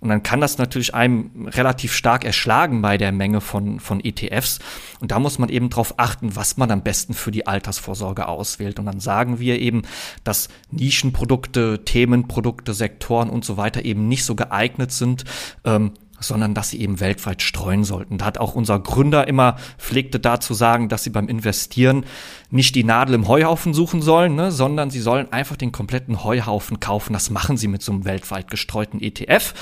Und 0.00 0.08
dann 0.08 0.22
kann 0.22 0.40
das 0.40 0.58
natürlich 0.58 0.94
einem 0.94 1.48
relativ 1.48 1.92
stark 1.92 2.24
erschlagen 2.24 2.80
bei 2.80 2.96
der 2.96 3.12
Menge 3.12 3.40
von, 3.40 3.80
von 3.80 4.02
ETFs. 4.02 4.58
Und 5.00 5.10
da 5.10 5.18
muss 5.18 5.38
man 5.38 5.50
eben 5.50 5.68
darauf 5.68 5.98
achten, 5.98 6.34
was 6.36 6.56
man 6.56 6.70
am 6.70 6.82
besten 6.82 7.14
für 7.14 7.30
die 7.30 7.46
Altersvorsorge 7.46 8.26
auswählt. 8.26 8.78
Und 8.78 8.86
dann 8.86 9.00
sagen 9.00 9.40
wir 9.40 9.60
eben, 9.60 9.82
dass 10.24 10.48
Nischenprodukte, 10.70 11.84
Themenprodukte, 11.84 12.72
Sektoren 12.72 13.28
und 13.28 13.44
so 13.44 13.56
weiter 13.56 13.84
eben 13.84 14.08
nicht 14.08 14.24
so 14.24 14.34
geeignet 14.34 14.90
sind, 14.90 15.24
ähm, 15.64 15.92
sondern 16.20 16.54
dass 16.54 16.70
sie 16.70 16.80
eben 16.80 17.00
weltweit 17.00 17.42
streuen 17.42 17.84
sollten. 17.84 18.18
Da 18.18 18.26
hat 18.26 18.38
auch 18.38 18.54
unser 18.54 18.78
Gründer 18.78 19.26
immer 19.26 19.56
pflegte 19.78 20.20
da 20.20 20.38
zu 20.38 20.54
sagen, 20.54 20.88
dass 20.88 21.02
sie 21.02 21.10
beim 21.10 21.28
Investieren 21.28 22.04
nicht 22.50 22.74
die 22.74 22.84
Nadel 22.84 23.14
im 23.14 23.26
Heuhaufen 23.26 23.74
suchen 23.74 24.02
sollen, 24.02 24.34
ne, 24.34 24.52
sondern 24.52 24.90
sie 24.90 25.00
sollen 25.00 25.32
einfach 25.32 25.56
den 25.56 25.72
kompletten 25.72 26.22
Heuhaufen 26.22 26.80
kaufen. 26.80 27.12
Das 27.12 27.30
machen 27.30 27.56
sie 27.56 27.68
mit 27.68 27.82
so 27.82 27.92
einem 27.92 28.04
weltweit 28.04 28.50
gestreuten 28.50 29.00
ETF. 29.00 29.54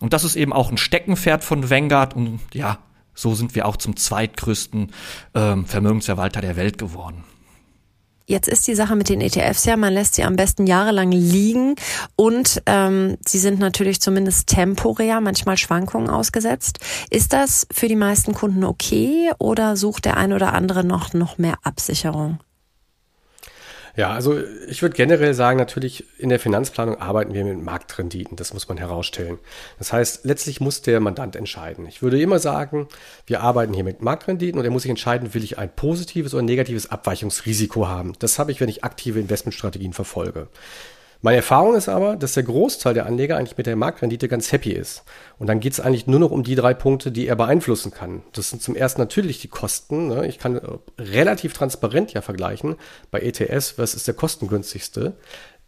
Und 0.00 0.12
das 0.12 0.24
ist 0.24 0.36
eben 0.36 0.52
auch 0.52 0.70
ein 0.70 0.78
Steckenpferd 0.78 1.44
von 1.44 1.70
Vanguard 1.70 2.14
und 2.16 2.40
ja, 2.52 2.78
so 3.14 3.34
sind 3.34 3.54
wir 3.54 3.66
auch 3.66 3.76
zum 3.76 3.96
zweitgrößten 3.96 4.92
ähm, 5.34 5.64
Vermögensverwalter 5.64 6.40
der 6.40 6.56
Welt 6.56 6.78
geworden. 6.78 7.24
Jetzt 8.28 8.48
ist 8.48 8.66
die 8.66 8.74
Sache 8.74 8.96
mit 8.96 9.08
den 9.08 9.20
ETFs 9.20 9.66
ja, 9.66 9.76
man 9.76 9.94
lässt 9.94 10.16
sie 10.16 10.24
am 10.24 10.34
besten 10.34 10.66
jahrelang 10.66 11.12
liegen 11.12 11.76
und 12.16 12.60
ähm, 12.66 13.16
sie 13.24 13.38
sind 13.38 13.60
natürlich 13.60 14.00
zumindest 14.00 14.48
temporär 14.48 15.20
manchmal 15.20 15.56
Schwankungen 15.56 16.10
ausgesetzt. 16.10 16.80
Ist 17.08 17.32
das 17.32 17.68
für 17.72 17.86
die 17.86 17.94
meisten 17.94 18.34
Kunden 18.34 18.64
okay 18.64 19.30
oder 19.38 19.76
sucht 19.76 20.06
der 20.06 20.16
ein 20.16 20.32
oder 20.32 20.54
andere 20.54 20.82
noch, 20.82 21.12
noch 21.12 21.38
mehr 21.38 21.54
Absicherung? 21.62 22.40
Ja, 23.96 24.10
also 24.10 24.38
ich 24.68 24.82
würde 24.82 24.94
generell 24.94 25.32
sagen, 25.32 25.58
natürlich 25.58 26.04
in 26.18 26.28
der 26.28 26.38
Finanzplanung 26.38 27.00
arbeiten 27.00 27.32
wir 27.32 27.44
mit 27.44 27.62
Marktrenditen. 27.62 28.36
Das 28.36 28.52
muss 28.52 28.68
man 28.68 28.76
herausstellen. 28.76 29.38
Das 29.78 29.92
heißt, 29.92 30.26
letztlich 30.26 30.60
muss 30.60 30.82
der 30.82 31.00
Mandant 31.00 31.34
entscheiden. 31.34 31.86
Ich 31.86 32.02
würde 32.02 32.20
immer 32.20 32.38
sagen, 32.38 32.88
wir 33.26 33.40
arbeiten 33.40 33.72
hier 33.72 33.84
mit 33.84 34.02
Marktrenditen 34.02 34.58
und 34.58 34.66
er 34.66 34.70
muss 34.70 34.82
sich 34.82 34.90
entscheiden, 34.90 35.32
will 35.32 35.42
ich 35.42 35.58
ein 35.58 35.74
positives 35.74 36.34
oder 36.34 36.42
negatives 36.42 36.90
Abweichungsrisiko 36.90 37.88
haben. 37.88 38.12
Das 38.18 38.38
habe 38.38 38.52
ich, 38.52 38.60
wenn 38.60 38.68
ich 38.68 38.84
aktive 38.84 39.18
Investmentstrategien 39.18 39.94
verfolge. 39.94 40.48
Meine 41.22 41.38
Erfahrung 41.38 41.74
ist 41.74 41.88
aber, 41.88 42.16
dass 42.16 42.34
der 42.34 42.42
Großteil 42.42 42.94
der 42.94 43.06
Anleger 43.06 43.36
eigentlich 43.36 43.56
mit 43.56 43.66
der 43.66 43.76
Marktrendite 43.76 44.28
ganz 44.28 44.52
happy 44.52 44.72
ist. 44.72 45.04
Und 45.38 45.46
dann 45.46 45.60
geht 45.60 45.72
es 45.72 45.80
eigentlich 45.80 46.06
nur 46.06 46.20
noch 46.20 46.30
um 46.30 46.42
die 46.42 46.54
drei 46.54 46.74
Punkte, 46.74 47.10
die 47.10 47.26
er 47.26 47.36
beeinflussen 47.36 47.90
kann. 47.90 48.22
Das 48.32 48.50
sind 48.50 48.62
zum 48.62 48.76
ersten 48.76 49.00
natürlich 49.00 49.40
die 49.40 49.48
Kosten. 49.48 50.08
Ne? 50.08 50.26
Ich 50.26 50.38
kann 50.38 50.56
äh, 50.56 50.60
relativ 50.98 51.52
transparent 51.52 52.12
ja 52.12 52.20
vergleichen 52.20 52.76
bei 53.10 53.20
ETS, 53.20 53.78
was 53.78 53.94
ist 53.94 54.06
der 54.06 54.14
kostengünstigste. 54.14 55.14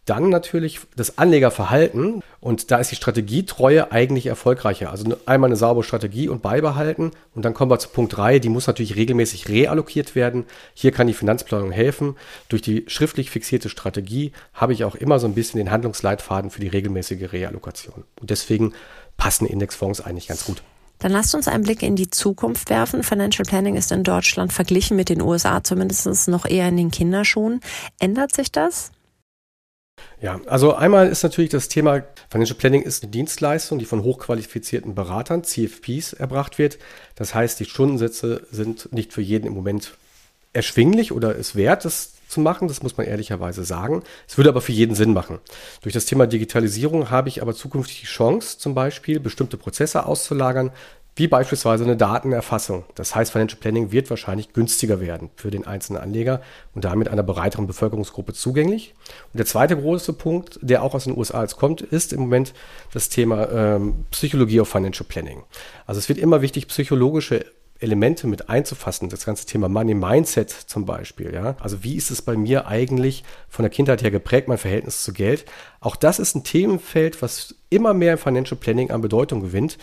Dann 0.09 0.29
natürlich 0.29 0.79
das 0.95 1.19
Anlegerverhalten 1.19 2.23
und 2.39 2.71
da 2.71 2.77
ist 2.77 2.89
die 2.89 2.95
Strategietreue 2.95 3.91
eigentlich 3.91 4.25
erfolgreicher. 4.25 4.89
Also 4.89 5.15
einmal 5.27 5.49
eine 5.49 5.55
saubere 5.55 5.83
Strategie 5.83 6.29
und 6.29 6.41
beibehalten 6.41 7.11
und 7.35 7.45
dann 7.45 7.53
kommen 7.53 7.69
wir 7.69 7.77
zu 7.77 7.89
Punkt 7.89 8.17
3, 8.17 8.39
die 8.39 8.49
muss 8.49 8.65
natürlich 8.65 8.95
regelmäßig 8.95 9.49
reallokiert 9.49 10.15
werden. 10.15 10.45
Hier 10.73 10.91
kann 10.91 11.05
die 11.05 11.13
Finanzplanung 11.13 11.71
helfen. 11.71 12.15
Durch 12.47 12.63
die 12.63 12.85
schriftlich 12.87 13.29
fixierte 13.29 13.69
Strategie 13.69 14.31
habe 14.55 14.73
ich 14.73 14.83
auch 14.83 14.95
immer 14.95 15.19
so 15.19 15.27
ein 15.27 15.35
bisschen 15.35 15.59
den 15.59 15.69
Handlungsleitfaden 15.69 16.49
für 16.49 16.59
die 16.59 16.69
regelmäßige 16.69 17.31
Reallokation. 17.31 18.03
Und 18.19 18.31
deswegen 18.31 18.73
passen 19.15 19.45
Indexfonds 19.45 20.01
eigentlich 20.01 20.27
ganz 20.27 20.43
gut. 20.43 20.63
Dann 20.97 21.11
lasst 21.11 21.35
uns 21.35 21.47
einen 21.47 21.63
Blick 21.63 21.83
in 21.83 21.95
die 21.95 22.09
Zukunft 22.09 22.71
werfen. 22.71 23.03
Financial 23.03 23.45
Planning 23.45 23.75
ist 23.75 23.91
in 23.91 24.03
Deutschland 24.03 24.53
verglichen 24.53 24.97
mit 24.97 25.09
den 25.09 25.21
USA 25.21 25.63
zumindest 25.63 26.27
noch 26.27 26.45
eher 26.45 26.67
in 26.67 26.77
den 26.77 26.89
Kinderschuhen. 26.89 27.61
Ändert 27.99 28.33
sich 28.33 28.51
das? 28.51 28.91
Ja, 30.21 30.39
also 30.47 30.75
einmal 30.75 31.07
ist 31.07 31.23
natürlich 31.23 31.49
das 31.49 31.69
Thema 31.69 32.03
Financial 32.29 32.57
Planning 32.57 32.81
ist 32.81 33.03
eine 33.03 33.11
Dienstleistung, 33.11 33.79
die 33.79 33.85
von 33.85 34.03
hochqualifizierten 34.03 34.95
Beratern, 34.95 35.43
CFPs, 35.43 36.13
erbracht 36.13 36.57
wird. 36.57 36.77
Das 37.15 37.33
heißt, 37.33 37.59
die 37.59 37.65
Stundensätze 37.65 38.45
sind 38.51 38.91
nicht 38.91 39.13
für 39.13 39.21
jeden 39.21 39.47
im 39.47 39.53
Moment 39.53 39.93
erschwinglich 40.53 41.11
oder 41.11 41.37
es 41.37 41.55
wert, 41.55 41.85
das 41.85 42.13
zu 42.27 42.39
machen. 42.39 42.67
Das 42.67 42.83
muss 42.83 42.95
man 42.95 43.07
ehrlicherweise 43.07 43.63
sagen. 43.63 44.03
Es 44.27 44.37
würde 44.37 44.49
aber 44.49 44.61
für 44.61 44.71
jeden 44.71 44.95
Sinn 44.95 45.13
machen. 45.13 45.39
Durch 45.81 45.93
das 45.93 46.05
Thema 46.05 46.27
Digitalisierung 46.27 47.09
habe 47.09 47.29
ich 47.29 47.41
aber 47.41 47.53
zukünftig 47.53 48.01
die 48.01 48.07
Chance, 48.07 48.57
zum 48.57 48.75
Beispiel 48.75 49.19
bestimmte 49.19 49.57
Prozesse 49.57 50.05
auszulagern, 50.05 50.71
wie 51.19 51.27
beispielsweise 51.27 51.83
eine 51.83 51.97
Datenerfassung. 51.97 52.85
Das 52.95 53.13
heißt, 53.13 53.31
Financial 53.31 53.59
Planning 53.59 53.91
wird 53.91 54.09
wahrscheinlich 54.09 54.53
günstiger 54.53 55.01
werden 55.01 55.29
für 55.35 55.51
den 55.51 55.67
einzelnen 55.67 56.01
Anleger 56.01 56.41
und 56.73 56.85
damit 56.85 57.09
einer 57.09 57.23
breiteren 57.23 57.67
Bevölkerungsgruppe 57.67 58.33
zugänglich. 58.33 58.95
Und 59.33 59.37
der 59.37 59.45
zweite 59.45 59.75
große 59.75 60.13
Punkt, 60.13 60.59
der 60.61 60.81
auch 60.81 60.95
aus 60.95 61.03
den 61.03 61.17
USA 61.17 61.41
jetzt 61.41 61.57
kommt, 61.57 61.81
ist 61.81 62.13
im 62.13 62.21
Moment 62.21 62.53
das 62.93 63.09
Thema 63.09 63.49
ähm, 63.51 64.05
Psychologie 64.11 64.61
of 64.61 64.69
Financial 64.69 65.05
Planning. 65.07 65.43
Also 65.85 65.99
es 65.99 66.07
wird 66.07 66.19
immer 66.19 66.41
wichtig, 66.41 66.67
psychologische 66.67 67.45
Elemente 67.81 68.27
mit 68.27 68.49
einzufassen, 68.49 69.09
das 69.09 69.25
ganze 69.25 69.45
Thema 69.45 69.69
Money 69.69 69.93
Mindset 69.93 70.49
zum 70.49 70.85
Beispiel, 70.85 71.33
ja. 71.33 71.55
Also 71.59 71.83
wie 71.83 71.95
ist 71.95 72.11
es 72.11 72.21
bei 72.21 72.35
mir 72.35 72.67
eigentlich 72.67 73.23
von 73.47 73.63
der 73.63 73.69
Kindheit 73.69 74.03
her 74.03 74.11
geprägt, 74.11 74.47
mein 74.47 74.57
Verhältnis 74.57 75.03
zu 75.03 75.13
Geld? 75.13 75.45
Auch 75.79 75.95
das 75.95 76.19
ist 76.19 76.35
ein 76.35 76.43
Themenfeld, 76.43 77.21
was 77.21 77.55
immer 77.69 77.93
mehr 77.93 78.13
im 78.13 78.17
Financial 78.17 78.59
Planning 78.59 78.91
an 78.91 79.01
Bedeutung 79.01 79.41
gewinnt, 79.41 79.77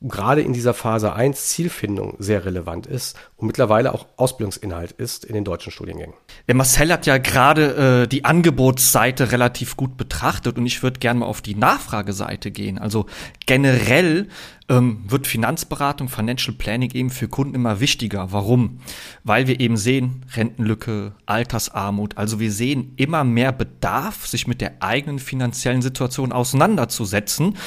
gerade 0.00 0.42
in 0.42 0.52
dieser 0.52 0.74
Phase 0.74 1.12
1 1.12 1.48
Zielfindung 1.48 2.16
sehr 2.18 2.44
relevant 2.44 2.86
ist 2.86 3.16
und 3.36 3.46
mittlerweile 3.46 3.92
auch 3.94 4.06
Ausbildungsinhalt 4.16 4.92
ist 4.92 5.24
in 5.24 5.34
den 5.34 5.44
deutschen 5.44 5.72
Studiengängen. 5.72 6.14
Der 6.50 6.56
Marcel 6.56 6.92
hat 6.92 7.06
ja 7.06 7.18
gerade 7.18 8.02
äh, 8.02 8.08
die 8.08 8.24
Angebotsseite 8.24 9.30
relativ 9.30 9.76
gut 9.76 9.96
betrachtet 9.96 10.58
und 10.58 10.66
ich 10.66 10.82
würde 10.82 10.98
gerne 10.98 11.20
mal 11.20 11.26
auf 11.26 11.42
die 11.42 11.54
Nachfrageseite 11.54 12.50
gehen. 12.50 12.76
Also 12.76 13.06
generell 13.46 14.26
ähm, 14.68 15.04
wird 15.06 15.28
Finanzberatung, 15.28 16.08
Financial 16.08 16.52
Planning 16.52 16.90
eben 16.90 17.10
für 17.10 17.28
Kunden 17.28 17.54
immer 17.54 17.78
wichtiger. 17.78 18.32
Warum? 18.32 18.80
Weil 19.22 19.46
wir 19.46 19.60
eben 19.60 19.76
sehen, 19.76 20.26
Rentenlücke, 20.34 21.12
Altersarmut, 21.24 22.18
also 22.18 22.40
wir 22.40 22.50
sehen 22.50 22.94
immer 22.96 23.22
mehr 23.22 23.52
Bedarf, 23.52 24.26
sich 24.26 24.48
mit 24.48 24.60
der 24.60 24.82
eigenen 24.82 25.20
finanziellen 25.20 25.82
Situation 25.82 26.32
auseinanderzusetzen, 26.32 27.58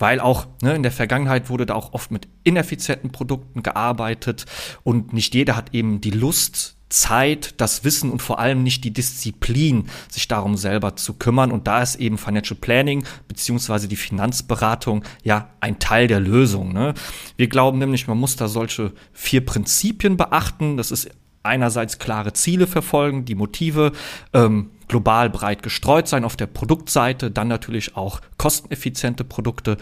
weil 0.00 0.18
auch 0.18 0.48
ne, 0.60 0.74
in 0.74 0.82
der 0.82 0.90
Vergangenheit 0.90 1.50
wurde 1.50 1.66
da 1.66 1.74
auch 1.74 1.92
oft 1.92 2.10
mit 2.10 2.26
ineffizienten 2.42 3.12
Produkten 3.12 3.62
gearbeitet 3.62 4.44
und 4.82 5.12
nicht 5.12 5.34
jeder 5.34 5.54
hat 5.54 5.72
eben 5.72 6.00
die 6.00 6.10
Lust, 6.10 6.74
Zeit, 6.94 7.54
das 7.60 7.82
Wissen 7.82 8.10
und 8.10 8.22
vor 8.22 8.38
allem 8.38 8.62
nicht 8.62 8.84
die 8.84 8.92
Disziplin, 8.92 9.86
sich 10.08 10.28
darum 10.28 10.56
selber 10.56 10.94
zu 10.96 11.14
kümmern. 11.14 11.50
Und 11.50 11.66
da 11.66 11.82
ist 11.82 11.96
eben 11.96 12.18
Financial 12.18 12.58
Planning 12.58 13.04
beziehungsweise 13.26 13.88
die 13.88 13.96
Finanzberatung 13.96 15.04
ja 15.24 15.48
ein 15.60 15.78
Teil 15.80 16.06
der 16.06 16.20
Lösung. 16.20 16.72
Ne? 16.72 16.94
Wir 17.36 17.48
glauben 17.48 17.78
nämlich, 17.78 18.06
man 18.06 18.18
muss 18.18 18.36
da 18.36 18.46
solche 18.46 18.92
vier 19.12 19.44
Prinzipien 19.44 20.16
beachten. 20.16 20.76
Das 20.76 20.92
ist 20.92 21.10
einerseits 21.42 21.98
klare 21.98 22.32
Ziele 22.32 22.66
verfolgen, 22.66 23.24
die 23.24 23.34
Motive, 23.34 23.92
ähm, 24.32 24.70
global 24.88 25.30
breit 25.30 25.62
gestreut 25.62 26.08
sein 26.08 26.24
auf 26.24 26.36
der 26.36 26.46
Produktseite, 26.46 27.30
dann 27.30 27.48
natürlich 27.48 27.96
auch 27.96 28.20
kosteneffiziente 28.38 29.24
Produkte 29.24 29.76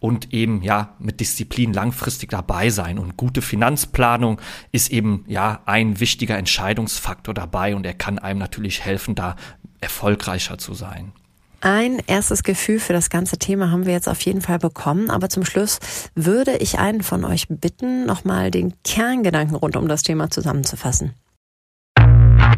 und 0.00 0.32
eben 0.32 0.62
ja 0.62 0.94
mit 0.98 1.20
Disziplin 1.20 1.72
langfristig 1.72 2.30
dabei 2.30 2.70
sein. 2.70 2.98
Und 2.98 3.16
gute 3.16 3.42
Finanzplanung 3.42 4.40
ist 4.72 4.90
eben 4.90 5.24
ja 5.26 5.60
ein 5.66 6.00
wichtiger 6.00 6.38
Entscheidungsfaktor 6.38 7.34
dabei 7.34 7.76
und 7.76 7.86
er 7.86 7.94
kann 7.94 8.18
einem 8.18 8.38
natürlich 8.38 8.84
helfen, 8.84 9.14
da 9.14 9.36
erfolgreicher 9.80 10.58
zu 10.58 10.74
sein. 10.74 11.12
Ein 11.60 12.00
erstes 12.06 12.44
Gefühl 12.44 12.78
für 12.78 12.92
das 12.92 13.10
ganze 13.10 13.36
Thema 13.36 13.72
haben 13.72 13.84
wir 13.84 13.92
jetzt 13.92 14.08
auf 14.08 14.20
jeden 14.20 14.42
Fall 14.42 14.60
bekommen, 14.60 15.10
aber 15.10 15.28
zum 15.28 15.44
Schluss 15.44 15.80
würde 16.14 16.56
ich 16.58 16.78
einen 16.78 17.02
von 17.02 17.24
euch 17.24 17.46
bitten, 17.48 18.06
nochmal 18.06 18.52
den 18.52 18.74
Kerngedanken 18.84 19.56
rund 19.56 19.76
um 19.76 19.88
das 19.88 20.04
Thema 20.04 20.30
zusammenzufassen. 20.30 21.14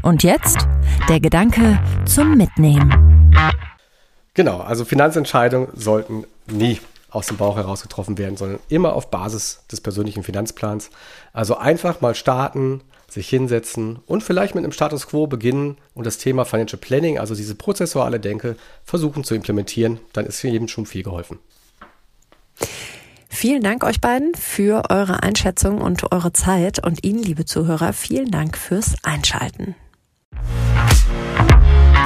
Und 0.02 0.22
jetzt 0.22 0.66
der 1.08 1.20
Gedanke 1.20 1.78
zum 2.06 2.36
Mitnehmen. 2.36 3.34
Genau, 4.32 4.60
also 4.60 4.84
Finanzentscheidungen 4.86 5.68
sollten 5.74 6.24
nie 6.46 6.80
aus 7.10 7.26
dem 7.26 7.36
Bauch 7.36 7.56
heraus 7.56 7.82
getroffen 7.82 8.16
werden, 8.16 8.36
sondern 8.36 8.60
immer 8.68 8.94
auf 8.94 9.10
Basis 9.10 9.62
des 9.70 9.80
persönlichen 9.80 10.22
Finanzplans. 10.22 10.90
Also 11.32 11.58
einfach 11.58 12.00
mal 12.00 12.14
starten, 12.14 12.80
sich 13.08 13.28
hinsetzen 13.28 13.98
und 14.06 14.22
vielleicht 14.22 14.54
mit 14.54 14.64
einem 14.64 14.72
Status 14.72 15.08
Quo 15.08 15.26
beginnen 15.26 15.76
und 15.94 16.06
das 16.06 16.16
Thema 16.16 16.44
Financial 16.44 16.80
Planning, 16.80 17.18
also 17.18 17.34
diese 17.34 17.56
prozessuale 17.56 18.20
Denke, 18.20 18.56
versuchen 18.84 19.24
zu 19.24 19.34
implementieren. 19.34 19.98
Dann 20.12 20.24
ist 20.24 20.42
jedem 20.42 20.68
schon 20.68 20.86
viel 20.86 21.02
geholfen. 21.02 21.38
Vielen 23.28 23.62
Dank 23.62 23.84
euch 23.84 24.00
beiden 24.00 24.34
für 24.34 24.90
eure 24.90 25.22
Einschätzung 25.22 25.80
und 25.80 26.12
eure 26.12 26.32
Zeit 26.32 26.84
und 26.84 27.04
Ihnen, 27.04 27.22
liebe 27.22 27.44
Zuhörer, 27.44 27.92
vielen 27.92 28.30
Dank 28.30 28.56
fürs 28.56 28.94
Einschalten. 29.02 29.74